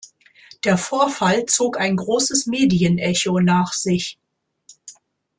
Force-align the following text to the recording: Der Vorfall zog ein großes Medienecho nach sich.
Der 0.63 0.79
Vorfall 0.79 1.45
zog 1.45 1.79
ein 1.79 1.95
großes 1.95 2.47
Medienecho 2.47 3.39
nach 3.39 3.71
sich. 3.73 4.17